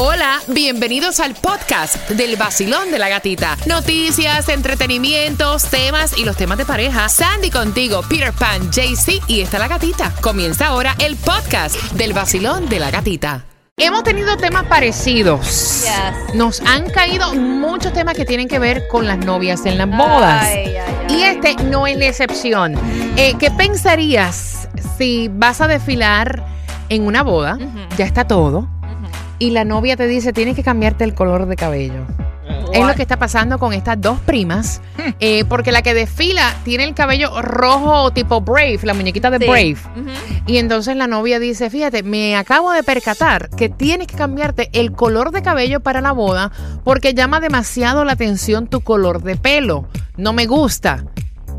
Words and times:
Hola, 0.00 0.38
bienvenidos 0.46 1.18
al 1.18 1.34
podcast 1.34 2.08
del 2.10 2.36
vacilón 2.36 2.92
de 2.92 3.00
la 3.00 3.08
gatita. 3.08 3.56
Noticias, 3.66 4.48
entretenimientos, 4.48 5.64
temas 5.64 6.16
y 6.16 6.24
los 6.24 6.36
temas 6.36 6.56
de 6.56 6.64
pareja. 6.64 7.08
Sandy 7.08 7.50
contigo, 7.50 8.02
Peter 8.08 8.32
Pan, 8.32 8.70
JC 8.70 9.20
y 9.26 9.40
está 9.40 9.58
la 9.58 9.66
gatita. 9.66 10.14
Comienza 10.20 10.68
ahora 10.68 10.94
el 11.00 11.16
podcast 11.16 11.74
del 11.94 12.12
vacilón 12.12 12.68
de 12.68 12.78
la 12.78 12.92
gatita. 12.92 13.44
Hemos 13.76 14.04
tenido 14.04 14.36
temas 14.36 14.66
parecidos. 14.66 15.82
Yes. 15.82 16.36
Nos 16.36 16.60
han 16.60 16.88
caído 16.90 17.34
muchos 17.34 17.92
temas 17.92 18.14
que 18.14 18.24
tienen 18.24 18.46
que 18.46 18.60
ver 18.60 18.86
con 18.86 19.04
las 19.04 19.18
novias 19.18 19.66
en 19.66 19.78
las 19.78 19.88
bodas. 19.88 20.44
Ay, 20.44 20.76
ay, 20.76 21.16
Y 21.16 21.22
este 21.22 21.56
no 21.64 21.88
es 21.88 21.98
la 21.98 22.06
excepción. 22.06 22.76
Eh, 23.16 23.34
¿Qué 23.36 23.50
pensarías 23.50 24.68
si 24.96 25.26
vas 25.26 25.60
a 25.60 25.66
desfilar 25.66 26.46
en 26.88 27.04
una 27.04 27.24
boda? 27.24 27.58
Ya 27.96 28.04
está 28.04 28.28
todo. 28.28 28.77
Y 29.38 29.50
la 29.50 29.64
novia 29.64 29.96
te 29.96 30.06
dice, 30.06 30.32
tienes 30.32 30.56
que 30.56 30.62
cambiarte 30.62 31.04
el 31.04 31.14
color 31.14 31.46
de 31.46 31.56
cabello. 31.56 32.04
Es 32.72 32.84
lo 32.86 32.94
que 32.94 33.02
está 33.02 33.18
pasando 33.18 33.58
con 33.58 33.72
estas 33.72 34.00
dos 34.00 34.18
primas. 34.20 34.80
eh, 35.20 35.44
porque 35.48 35.70
la 35.72 35.82
que 35.82 35.94
desfila 35.94 36.54
tiene 36.64 36.84
el 36.84 36.94
cabello 36.94 37.40
rojo 37.40 38.10
tipo 38.10 38.40
Brave, 38.40 38.80
la 38.82 38.94
muñequita 38.94 39.30
de 39.30 39.38
Sí. 39.38 39.44
Brave. 39.46 39.76
Y 40.46 40.58
entonces 40.58 40.96
la 40.96 41.06
novia 41.06 41.38
dice, 41.38 41.70
fíjate, 41.70 42.02
me 42.02 42.36
acabo 42.36 42.72
de 42.72 42.82
percatar 42.82 43.48
que 43.50 43.68
tienes 43.68 44.06
que 44.06 44.16
cambiarte 44.16 44.70
el 44.72 44.92
color 44.92 45.30
de 45.30 45.42
cabello 45.42 45.80
para 45.80 46.00
la 46.00 46.12
boda 46.12 46.50
porque 46.84 47.14
llama 47.14 47.40
demasiado 47.40 48.04
la 48.04 48.12
atención 48.12 48.66
tu 48.66 48.80
color 48.80 49.22
de 49.22 49.36
pelo. 49.36 49.88
No 50.16 50.32
me 50.32 50.46
gusta. 50.46 51.04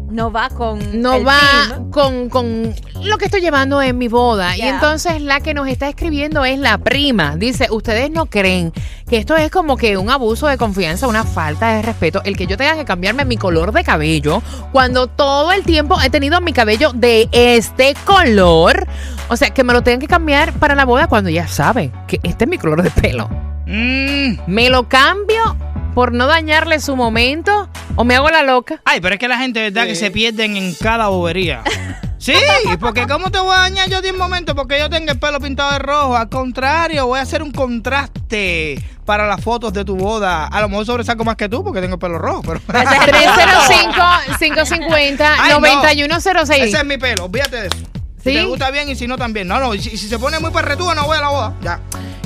No 0.10 0.32
va 0.32 0.50
con. 0.50 1.02
No 1.02 1.16
el 1.16 1.28
va 1.28 1.40
team. 1.68 1.92
con, 1.92 2.30
con 2.30 2.76
lo 3.04 3.18
que 3.18 3.26
estoy 3.26 3.42
llevando 3.42 3.82
en 3.82 3.98
mi 3.98 4.08
boda. 4.08 4.58
Y 4.58 4.62
entonces 4.62 5.22
la 5.22 5.40
que 5.40 5.54
nos 5.54 5.68
está 5.68 5.88
escribiendo 5.88 6.44
es 6.46 6.60
la 6.60 6.78
prima. 6.78 7.36
Dice, 7.36 7.68
ustedes 7.70 8.10
no 8.12 8.26
creen 8.26 8.74
que 9.08 9.18
esto 9.18 9.36
es 9.38 9.52
como 9.52 9.78
que 9.78 9.98
un 9.98 10.10
abuso 10.10 10.48
de 10.48 10.58
confianza, 10.58 11.08
una 11.08 11.24
falta 11.24 11.74
de 11.76 11.82
respeto, 11.82 12.22
el 12.26 12.36
que 12.38 12.48
yo 12.48 12.58
tenga 12.58 12.76
que 12.76 12.86
cambiarme 12.86 13.26
mi 13.26 13.38
color 13.38 13.72
de 13.72 13.84
cabello 13.84 14.42
cuando 14.72 15.08
todo 15.08 15.52
el 15.52 15.64
tiempo 15.64 16.00
he 16.02 16.10
tenido 16.10 16.42
mi 16.42 16.54
cabello 16.54 16.92
de 16.94 17.30
este 17.32 17.96
color. 18.06 18.88
O 19.30 19.38
sea, 19.38 19.52
que 19.52 19.64
me 19.64 19.74
lo 19.74 19.84
tengan 19.84 20.00
que 20.00 20.08
cambiar 20.08 20.54
para 20.54 20.76
la 20.76 20.86
boda 20.86 21.08
cuando 21.08 21.30
ya 21.30 21.48
saben 21.48 21.92
que 22.08 22.20
este 22.24 22.46
es 22.46 22.50
mi 22.50 22.58
color 22.58 22.82
de 22.82 22.90
pelo. 22.90 23.30
Mm. 23.68 24.40
¿Me 24.48 24.70
lo 24.70 24.90
cambio 24.90 25.56
por 25.94 26.14
no 26.14 26.28
dañarle 26.28 26.80
su 26.80 26.96
momento 26.96 27.69
o 28.00 28.06
me 28.06 28.16
hago 28.16 28.30
la 28.30 28.44
loca? 28.44 28.80
Ay, 28.86 29.02
pero 29.02 29.16
es 29.16 29.20
que 29.20 29.28
la 29.28 29.38
gente, 29.38 29.62
¿verdad? 29.62 29.86
Que 29.86 29.94
se 29.94 30.10
pierden 30.10 30.56
en 30.56 30.74
cada 30.74 31.10
bobería. 31.10 31.64
Sí, 32.22 32.34
porque 32.82 33.08
¿cómo 33.08 33.32
te 33.32 33.40
voy 33.40 33.56
a 33.56 33.60
dañar 33.60 33.90
yo 33.90 34.02
de 34.02 34.12
un 34.12 34.18
momento? 34.18 34.54
Porque 34.54 34.78
yo 34.78 34.90
tengo 34.90 35.10
el 35.10 35.18
pelo 35.18 35.40
pintado 35.40 35.72
de 35.72 35.80
rojo. 35.80 36.18
Al 36.18 36.28
contrario, 36.28 37.08
voy 37.08 37.18
a 37.18 37.22
hacer 37.22 37.42
un 37.42 37.50
contraste 37.50 38.78
para 39.06 39.26
las 39.26 39.42
fotos 39.42 39.72
de 39.72 39.86
tu 39.86 39.96
boda. 39.96 40.46
A 40.46 40.60
lo 40.60 40.68
mejor 40.68 40.86
sobresalgo 40.86 41.24
más 41.24 41.38
que 41.38 41.48
tú 41.48 41.64
porque 41.64 41.80
tengo 41.80 41.94
el 41.94 42.00
pelo 42.00 42.18
rojo, 42.18 42.42
pero... 42.42 42.60
Pues 42.60 42.78
305-550-9106. 42.78 45.26
Ay, 45.40 46.06
no. 46.06 46.18
Ese 46.66 46.78
es 46.78 46.86
mi 46.86 46.98
pelo, 46.98 47.24
olvídate 47.24 47.62
de 47.62 47.68
eso. 47.68 47.78
¿Sí? 47.78 48.32
Si 48.32 48.34
te 48.34 48.44
gusta 48.44 48.70
bien 48.70 48.90
y 48.90 48.96
si 48.96 49.08
no 49.08 49.18
también. 49.18 49.48
No, 49.48 49.62
no, 49.62 49.74
y 49.74 49.82
si, 49.82 49.98
si 49.98 50.10
se 50.10 50.20
pone 50.20 50.40
muy 50.40 50.52
perretúa 50.52 50.94
no 50.94 51.06
voy 51.06 51.18
a 51.18 51.22
la 51.22 51.30
boda. 51.30 51.54
Ya. 51.62 51.80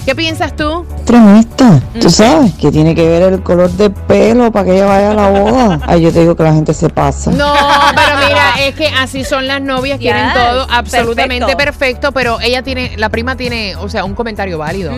¿Qué 0.06 0.16
piensas 0.16 0.54
tú? 0.56 0.86
Extremista, 0.98 1.80
tú 2.00 2.09
sabes 2.09 2.54
que 2.56 2.72
tiene 2.72 2.94
que 2.94 3.08
ver 3.08 3.34
el 3.34 3.42
color 3.42 3.70
de 3.72 3.90
pelo 3.90 4.52
para 4.52 4.66
que 4.66 4.76
ella 4.76 4.86
vaya 4.86 5.12
a 5.12 5.14
la 5.14 5.30
boda. 5.30 5.80
Ay, 5.88 6.02
yo 6.02 6.12
te 6.12 6.20
digo 6.20 6.36
que 6.36 6.44
la 6.44 6.54
gente 6.54 6.73
se 6.73 6.90
pasa. 6.90 7.32
No, 7.32 7.54
pero 7.96 8.18
mira, 8.28 8.52
es 8.68 8.76
que 8.76 8.88
así 8.88 9.24
son 9.24 9.48
las 9.48 9.62
novias, 9.62 10.00
quieren 10.00 10.26
Yes, 10.26 10.34
todo 10.34 10.68
absolutamente 10.70 11.56
perfecto. 11.56 11.58
perfecto. 11.58 12.12
pero 12.12 12.40
ella 12.42 12.64
tiene, 12.64 12.98
la 12.98 13.09
prima 13.09 13.38
tiene, 13.38 13.76
o 13.78 13.88
sea, 13.88 14.04
un 14.04 14.14
comentario 14.14 14.58
válido. 14.58 14.94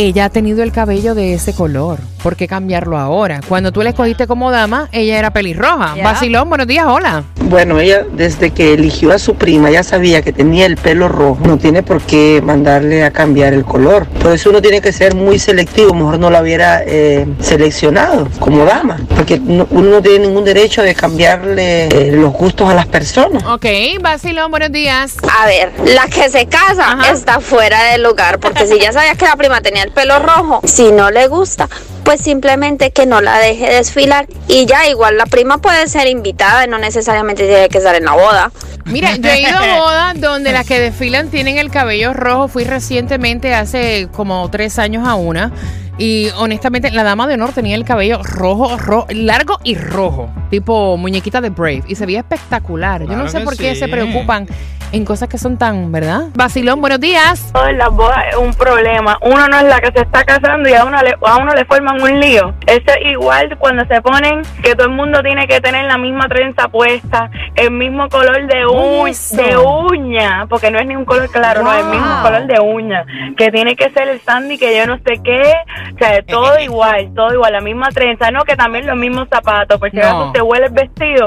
Ella 0.00 0.26
ha 0.26 0.30
tenido 0.30 0.62
el 0.62 0.70
cabello 0.70 1.16
de 1.16 1.34
ese 1.34 1.52
color. 1.52 1.98
¿Por 2.22 2.36
qué 2.36 2.46
cambiarlo 2.46 2.98
ahora? 2.98 3.40
Cuando 3.48 3.72
tú 3.72 3.82
la 3.82 3.90
escogiste 3.90 4.28
como 4.28 4.52
dama, 4.52 4.88
ella 4.92 5.18
era 5.18 5.32
pelirroja. 5.32 5.96
Ya. 5.96 6.04
Vacilón, 6.04 6.48
buenos 6.48 6.68
días, 6.68 6.86
hola. 6.86 7.24
Bueno, 7.42 7.80
ella 7.80 8.04
desde 8.12 8.50
que 8.52 8.74
eligió 8.74 9.12
a 9.12 9.18
su 9.18 9.34
prima 9.34 9.70
ya 9.70 9.82
sabía 9.82 10.22
que 10.22 10.32
tenía 10.32 10.66
el 10.66 10.76
pelo 10.76 11.08
rojo. 11.08 11.38
No 11.44 11.58
tiene 11.58 11.82
por 11.82 12.00
qué 12.02 12.40
mandarle 12.44 13.02
a 13.04 13.10
cambiar 13.10 13.52
el 13.54 13.64
color. 13.64 14.06
Por 14.06 14.32
eso 14.32 14.50
uno 14.50 14.62
tiene 14.62 14.80
que 14.80 14.92
ser 14.92 15.16
muy 15.16 15.38
selectivo. 15.40 15.92
Mejor 15.94 16.20
no 16.20 16.30
la 16.30 16.42
hubiera 16.42 16.82
eh, 16.86 17.26
seleccionado 17.40 18.28
como 18.38 18.64
dama. 18.64 18.98
Porque 19.16 19.40
no- 19.40 19.66
uno 19.70 19.90
no 19.90 20.02
tiene 20.02 20.26
ningún 20.28 20.44
derecho 20.44 20.82
de 20.82 20.94
cambiarle 20.94 21.86
eh, 21.86 22.12
los 22.12 22.32
gustos 22.32 22.68
a 22.68 22.74
las 22.74 22.86
personas. 22.86 23.42
Ok, 23.46 23.66
Vacilón, 24.00 24.50
buenos 24.52 24.70
días. 24.70 25.16
A 25.40 25.46
ver, 25.46 25.72
la 25.86 26.06
que 26.06 26.28
se 26.30 26.46
casa 26.46 26.92
Ajá. 26.92 27.10
está 27.10 27.40
fuera 27.40 27.82
de 27.92 27.98
lugar, 27.98 28.38
porque 28.38 28.64
si 28.68 28.78
ya 28.78 28.92
sabías 28.92 29.16
que 29.16 29.24
la 29.24 29.34
prima 29.36 29.60
tenía 29.60 29.82
el 29.84 29.87
pelo 29.90 30.18
rojo, 30.18 30.60
si 30.64 30.92
no 30.92 31.10
le 31.10 31.26
gusta, 31.28 31.68
pues 32.04 32.20
simplemente 32.20 32.90
que 32.90 33.06
no 33.06 33.20
la 33.20 33.38
deje 33.38 33.70
desfilar 33.72 34.26
y 34.48 34.66
ya 34.66 34.88
igual 34.88 35.18
la 35.18 35.26
prima 35.26 35.58
puede 35.58 35.88
ser 35.88 36.08
invitada 36.08 36.64
y 36.64 36.68
no 36.68 36.78
necesariamente 36.78 37.46
tiene 37.46 37.68
que 37.68 37.78
estar 37.78 37.94
en 37.94 38.04
la 38.04 38.12
boda. 38.12 38.50
Mira, 38.86 39.16
yo 39.16 39.30
he 39.30 39.42
ido 39.42 39.58
a 39.58 39.78
bodas 39.78 40.20
donde 40.20 40.52
las 40.52 40.66
que 40.66 40.80
desfilan 40.80 41.28
tienen 41.28 41.58
el 41.58 41.70
cabello 41.70 42.14
rojo. 42.14 42.48
Fui 42.48 42.64
recientemente, 42.64 43.54
hace 43.54 44.08
como 44.12 44.48
tres 44.50 44.78
años 44.78 45.06
a 45.06 45.14
una. 45.14 45.52
Y 45.98 46.28
honestamente, 46.36 46.90
la 46.92 47.02
dama 47.02 47.26
de 47.26 47.34
honor 47.34 47.52
tenía 47.52 47.74
el 47.74 47.84
cabello 47.84 48.20
rojo, 48.22 48.76
ro- 48.78 49.06
largo 49.10 49.58
y 49.64 49.74
rojo. 49.76 50.30
Tipo 50.50 50.96
muñequita 50.96 51.40
de 51.40 51.50
Brave. 51.50 51.82
Y 51.88 51.96
se 51.96 52.06
veía 52.06 52.20
espectacular. 52.20 53.02
yo 53.02 53.16
no 53.16 53.28
sé 53.28 53.40
por 53.40 53.56
qué 53.56 53.74
se 53.74 53.88
preocupan 53.88 54.46
en 54.90 55.04
cosas 55.04 55.28
que 55.28 55.36
son 55.36 55.58
tan, 55.58 55.92
¿verdad? 55.92 56.28
Vacilón, 56.34 56.80
buenos 56.80 56.98
días. 56.98 57.52
en 57.68 57.76
las 57.76 57.90
bodas 57.90 58.24
es 58.30 58.36
un 58.36 58.54
problema. 58.54 59.18
Uno 59.20 59.46
no 59.48 59.58
es 59.58 59.64
la 59.64 59.80
que 59.80 59.92
se 59.92 60.00
está 60.00 60.24
casando 60.24 60.66
y 60.66 60.72
a 60.72 60.84
uno 60.84 61.02
le, 61.02 61.14
a 61.26 61.36
uno 61.36 61.52
le 61.52 61.66
forman 61.66 62.00
un 62.00 62.18
lío. 62.20 62.54
Eso 62.66 62.84
es 62.98 63.06
igual 63.12 63.54
cuando 63.58 63.84
se 63.86 64.00
ponen 64.00 64.40
que 64.62 64.74
todo 64.74 64.86
el 64.86 64.94
mundo 64.94 65.20
tiene 65.22 65.46
que 65.46 65.60
tener 65.60 65.84
la 65.84 65.98
misma 65.98 66.26
trenza 66.28 66.68
puesta, 66.68 67.30
el 67.56 67.70
mismo 67.70 68.08
color 68.08 68.46
de, 68.46 68.64
Oye, 68.64 69.02
u- 69.02 69.06
eso. 69.08 69.36
de 69.36 69.56
uña, 69.58 70.46
porque 70.48 70.70
no 70.70 70.78
es 70.78 70.86
ni 70.86 70.96
un 70.96 71.04
color 71.04 71.28
claro, 71.30 71.62
no 71.62 71.72
es 71.74 71.80
el 71.84 71.90
mismo 71.90 72.22
color 72.22 72.46
de 72.46 72.58
uña, 72.58 73.04
que 73.36 73.50
tiene 73.50 73.76
que 73.76 73.90
ser 73.90 74.08
el 74.08 74.20
sandy 74.22 74.56
que 74.56 74.74
yo 74.74 74.86
no 74.86 74.96
sé 75.06 75.20
qué, 75.22 75.52
o 75.94 75.98
sea, 75.98 76.22
todo 76.22 76.58
igual, 76.60 77.12
todo 77.14 77.32
igual, 77.34 77.52
la 77.52 77.60
misma 77.60 77.88
trenza, 77.90 78.30
no 78.30 78.42
que 78.44 78.56
también 78.56 78.86
los 78.86 78.96
mismos 78.96 79.28
zapatos, 79.30 79.78
porque 79.78 79.96
si 79.96 80.02
No. 80.02 80.08
acaso 80.08 80.32
te 80.32 80.42
huele 80.42 80.66
el 80.66 80.72
vestido, 80.72 81.26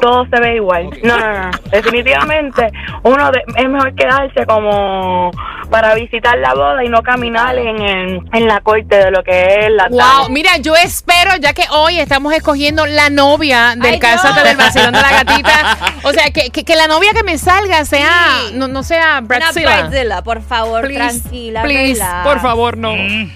todo 0.00 0.26
se 0.26 0.40
ve 0.40 0.56
igual. 0.56 0.90
No, 1.02 1.18
no, 1.18 1.32
no. 1.44 1.50
Definitivamente, 1.70 2.68
uno 3.02 3.30
de- 3.30 3.42
es 3.56 3.68
mejor 3.68 3.94
quedarse 3.94 4.46
como 4.46 5.30
para 5.72 5.94
visitar 5.94 6.38
la 6.38 6.52
boda 6.54 6.84
y 6.84 6.88
no 6.88 7.02
caminar 7.02 7.56
en, 7.56 7.80
el- 7.82 8.20
en 8.32 8.46
la 8.46 8.60
corte 8.60 8.94
de 8.96 9.10
lo 9.10 9.24
que 9.24 9.66
es 9.66 9.72
la 9.72 9.88
Wow, 9.88 10.28
mira, 10.30 10.58
yo 10.58 10.76
espero, 10.76 11.32
ya 11.40 11.52
que 11.54 11.64
hoy 11.70 11.98
estamos 11.98 12.32
escogiendo 12.34 12.84
la 12.86 13.08
novia 13.10 13.74
del 13.76 13.98
Cásate 13.98 14.40
no. 14.40 14.46
del 14.46 14.56
Vacilón 14.58 14.92
de 14.92 15.00
la 15.00 15.10
Gatita. 15.24 15.78
O 16.04 16.10
sea, 16.12 16.30
que, 16.32 16.50
que, 16.50 16.64
que 16.64 16.74
la 16.76 16.88
novia 16.88 17.12
que 17.14 17.22
me 17.22 17.38
salga 17.38 17.84
sea, 17.84 18.10
Sí. 18.48 18.54
no, 18.54 18.66
no 18.68 18.82
sea 18.82 19.18
Una 19.18 19.20
Bradzilla. 19.22 20.22
Por 20.22 20.42
favor, 20.42 20.82
Please, 20.82 21.20
tranquila, 21.20 21.62
please, 21.62 21.94
relax. 22.02 22.24
por 22.26 22.40
favor, 22.40 22.76
no. 22.76 22.92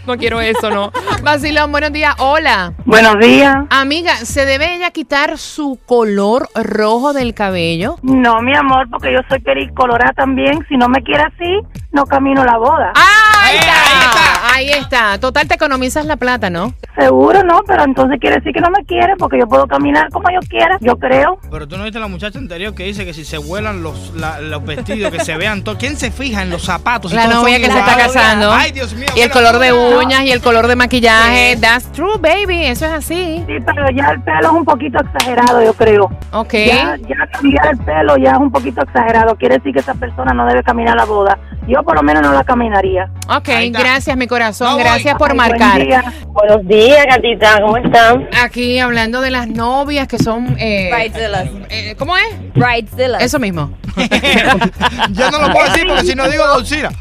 No 0.07 0.17
quiero 0.19 0.41
eso, 0.41 0.71
no. 0.71 0.93
Vacilón, 1.23 1.71
buenos 1.73 1.93
días. 1.93 2.15
Hola. 2.19 2.73
Buenos 2.85 3.19
días. 3.19 3.57
Amiga, 3.71 4.17
¿se 4.17 4.45
debe 4.45 4.75
ella 4.75 4.91
quitar 4.91 5.39
su 5.39 5.79
color 5.87 6.49
rojo 6.55 7.13
del 7.15 7.33
cabello? 7.35 7.97
No, 8.03 8.43
mi 8.43 8.55
amor, 8.55 8.89
porque 8.91 9.13
yo 9.13 9.21
soy 9.29 9.39
pericolorada 9.39 10.13
también. 10.13 10.65
Si 10.69 10.77
no 10.77 10.89
me 10.89 11.03
quiere 11.03 11.23
así, 11.23 11.61
no 11.93 12.05
camino 12.05 12.26
la 12.35 12.57
boda. 12.57 12.93
¡Ahí 12.95 13.59
está! 13.59 13.73
ahí 13.73 14.05
está. 14.05 14.26
Ahí 14.57 14.71
está. 14.71 15.19
Total, 15.19 15.47
te 15.47 15.55
economizas 15.55 16.07
la 16.07 16.17
plata, 16.17 16.49
¿no? 16.51 16.73
Seguro 16.99 17.43
no, 17.43 17.61
pero 17.67 17.85
entonces 17.85 18.19
quiere 18.19 18.37
decir 18.37 18.53
que 18.55 18.61
no 18.61 18.71
me 18.71 18.83
quiere 18.87 19.15
porque 19.19 19.39
yo 19.39 19.47
puedo 19.47 19.67
caminar 19.67 20.09
como 20.11 20.31
yo 20.31 20.41
quiera, 20.49 20.79
yo 20.81 20.97
creo. 20.97 21.39
Pero 21.51 21.69
tú 21.69 21.77
no 21.77 21.85
viste 21.85 21.99
la 22.01 22.09
muchacha 22.09 22.39
anterior 22.39 22.75
que 22.75 22.85
dice 22.85 23.05
que 23.05 23.13
si 23.13 23.25
se 23.27 23.37
vuelan 23.37 23.83
los, 23.83 24.15
la- 24.17 24.41
los 24.41 24.65
vestidos, 24.65 25.13
que 25.13 25.21
se 25.21 25.37
vean 25.37 25.63
todo. 25.63 25.77
¿Quién 25.77 25.97
se 25.97 26.11
fija 26.11 26.41
en 26.43 26.49
los 26.49 26.63
zapatos? 26.63 27.11
Si 27.11 27.17
La 27.17 27.25
todos 27.25 27.37
novia 27.43 27.57
son 27.57 27.63
que 27.67 27.71
se 27.71 27.79
está 27.79 27.93
iguales? 27.93 28.13
casando. 28.15 28.51
Ay, 28.53 28.73
Dios 28.73 28.95
mío. 28.95 29.07
Y 29.15 29.21
el 29.21 29.31
color 29.31 29.59
de 29.59 29.73
uñas 29.75 30.23
y 30.23 30.31
el 30.33 30.41
color 30.41 30.67
de 30.69 30.77
maquillaje. 30.77 31.59
That's 31.61 31.93
true, 31.93 32.17
baby. 32.19 32.65
Eso 32.65 32.87
es 32.87 32.93
así. 32.93 33.45
Sí, 33.47 33.55
pero 33.67 33.91
ya 33.91 34.07
el 34.13 34.23
pelo 34.23 34.41
es 34.49 34.53
un 34.53 34.65
poquito 34.65 34.99
exagerado, 34.99 35.63
yo 35.63 35.75
creo. 35.75 36.05
Ok. 36.33 36.55
Ya, 36.67 36.97
ya 36.97 37.27
cambiar 37.31 37.69
el 37.73 37.79
pelo 37.79 38.17
ya 38.17 38.31
es 38.33 38.39
un 38.39 38.51
poquito 38.51 38.81
exagerado. 38.83 39.37
Quiere 39.37 39.57
decir 39.59 39.75
que 39.75 39.81
esa 39.81 39.95
persona 39.95 40.33
no 40.33 40.47
debe 40.47 40.63
caminar 40.63 40.97
la 40.97 41.05
boda. 41.05 41.39
Yo 41.69 41.83
por 41.83 41.95
lo 41.97 42.03
menos 42.03 42.23
no 42.23 42.33
la 42.33 42.45
caminaría. 42.45 43.11
Ok, 43.29 43.49
gracias, 43.71 44.17
mi 44.17 44.27
corazón. 44.29 44.69
No 44.69 44.75
voy. 44.75 44.85
gracias 44.85 45.17
por 45.17 45.31
Ay, 45.33 45.37
buen 45.37 45.49
marcar. 45.51 45.85
día. 45.85 46.13
Buenos 46.29 46.67
días, 46.67 47.05
gatita, 47.07 47.61
¿cómo 47.61 47.77
están? 47.77 48.29
Aquí 48.41 48.79
hablando 48.79 49.21
de 49.21 49.31
las 49.31 49.49
novias 49.49 50.07
que 50.07 50.19
son. 50.19 50.55
Eh, 50.61 50.91
Bridezillas. 50.93 51.49
eh, 51.69 51.95
¿Cómo 51.99 52.17
es? 52.17 52.25
Bridezillas. 52.55 53.23
Eso 53.23 53.39
mismo. 53.41 53.73
Yo 55.11 55.31
no 55.31 55.39
lo 55.41 55.53
puedo 55.53 55.69
decir 55.73 55.87
porque 55.89 56.05
si 56.05 56.15
no 56.15 56.29
digo 56.29 56.45
Godzilla. 56.55 56.91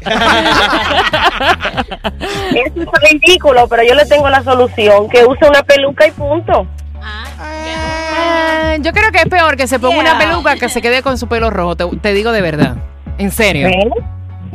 Eso 2.50 2.80
es 2.80 3.10
ridículo, 3.12 3.68
pero 3.68 3.82
yo 3.82 3.94
le 3.94 4.06
tengo 4.06 4.28
la 4.30 4.42
solución, 4.42 5.08
que 5.08 5.24
use 5.24 5.46
una 5.46 5.62
peluca 5.62 6.06
y 6.06 6.10
punto. 6.12 6.66
Ah, 7.02 8.76
yo 8.80 8.92
creo 8.92 9.12
que 9.12 9.18
es 9.18 9.26
peor 9.26 9.56
que 9.56 9.66
se 9.66 9.78
ponga 9.78 10.00
una 10.00 10.18
peluca 10.18 10.56
que 10.56 10.68
se 10.68 10.80
quede 10.82 11.02
con 11.02 11.18
su 11.18 11.28
pelo 11.28 11.50
rojo. 11.50 11.76
Te, 11.76 11.84
te 12.00 12.14
digo 12.14 12.32
de 12.32 12.40
verdad. 12.40 12.76
En 13.18 13.30
serio. 13.30 13.68
¿Ven? 13.68 13.90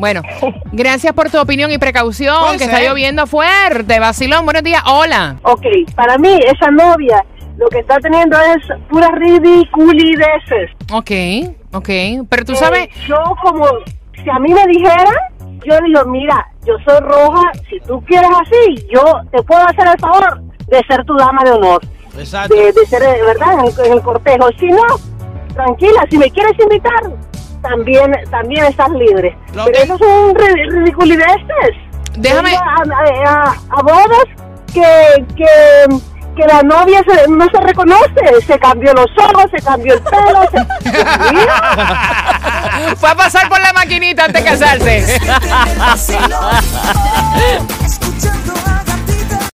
Bueno, 0.01 0.23
gracias 0.71 1.13
por 1.13 1.29
tu 1.29 1.39
opinión 1.39 1.69
y 1.71 1.77
precaución, 1.77 2.35
Puede 2.43 2.57
que 2.57 2.63
está 2.63 2.81
lloviendo 2.81 3.27
fuerte. 3.27 3.99
Vacilón, 3.99 4.45
buenos 4.45 4.63
días. 4.63 4.81
Hola. 4.87 5.35
Ok, 5.43 5.61
para 5.95 6.17
mí 6.17 6.39
esa 6.43 6.71
novia 6.71 7.23
lo 7.59 7.69
que 7.69 7.77
está 7.79 7.97
teniendo 7.99 8.35
es 8.39 8.67
puras 8.89 9.11
ridiculideces. 9.13 10.71
Ok, 10.91 11.11
ok. 11.73 12.25
Pero 12.27 12.45
tú 12.45 12.53
Eh, 12.53 12.55
sabes, 12.55 12.89
yo 13.07 13.15
como, 13.43 13.63
si 14.15 14.27
a 14.27 14.39
mí 14.39 14.51
me 14.51 14.65
dijeran, 14.65 15.05
yo 15.63 15.77
digo, 15.85 16.03
mira, 16.07 16.47
yo 16.65 16.73
soy 16.83 16.99
roja, 17.01 17.51
si 17.69 17.79
tú 17.81 18.03
quieres 18.05 18.31
así, 18.41 18.87
yo 18.91 19.03
te 19.31 19.43
puedo 19.43 19.61
hacer 19.67 19.85
el 19.87 19.99
favor 19.99 20.41
de 20.67 20.81
ser 20.87 21.05
tu 21.05 21.15
dama 21.15 21.43
de 21.43 21.51
honor, 21.51 21.81
Exacto. 22.17 22.55
de, 22.55 22.71
de 22.71 22.85
ser, 22.87 23.03
eh, 23.03 23.21
¿verdad?, 23.23 23.65
en 23.85 23.93
el 23.93 24.01
cortejo. 24.01 24.49
Si 24.59 24.65
no, 24.65 24.81
tranquila, 25.53 26.07
si 26.09 26.17
me 26.17 26.31
quieres 26.31 26.53
invitar, 26.59 27.03
también 27.61 28.11
también 28.29 28.65
estás 28.65 28.89
libre. 28.91 29.37
Lo 29.53 29.65
Pero 29.65 29.77
que- 29.77 29.83
esos 29.83 29.99
son 29.99 30.33
ri- 30.35 30.71
ridiculideces. 30.71 31.75
Déjame- 32.17 32.55
A, 32.55 32.83
a- 33.25 33.55
a 33.69 33.81
bodas 33.83 34.25
que, 34.73 35.25
que, 35.35 35.47
que 36.35 36.45
la 36.47 36.61
novia 36.63 37.01
se- 37.07 37.27
no 37.29 37.45
se 37.53 37.59
reconoce, 37.61 38.41
se 38.45 38.57
cambió 38.59 38.93
los 38.93 39.07
ojos, 39.17 39.45
se 39.55 39.61
cambió 39.63 39.93
el 39.93 40.01
pelo. 40.01 40.41
se- 40.51 40.65
fue 42.95 43.09
a 43.09 43.15
pasar 43.15 43.47
por 43.49 43.59
la 43.61 43.73
maquinita 43.73 44.25
antes 44.25 44.43
de 44.43 44.49
casarse. 44.49 44.97
Escuchando 47.85 48.53
a 48.65 48.80